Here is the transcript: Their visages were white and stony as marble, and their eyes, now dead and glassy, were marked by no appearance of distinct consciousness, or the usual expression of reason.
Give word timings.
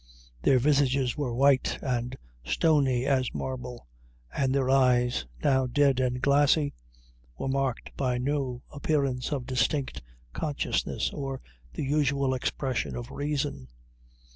Their 0.41 0.57
visages 0.57 1.15
were 1.15 1.31
white 1.35 1.77
and 1.79 2.17
stony 2.43 3.05
as 3.05 3.31
marble, 3.35 3.85
and 4.35 4.51
their 4.51 4.67
eyes, 4.67 5.27
now 5.43 5.67
dead 5.67 5.99
and 5.99 6.19
glassy, 6.19 6.73
were 7.37 7.47
marked 7.47 7.95
by 7.95 8.17
no 8.17 8.63
appearance 8.71 9.31
of 9.31 9.45
distinct 9.45 10.01
consciousness, 10.33 11.11
or 11.13 11.39
the 11.73 11.83
usual 11.83 12.33
expression 12.33 12.95
of 12.95 13.11
reason. 13.11 13.67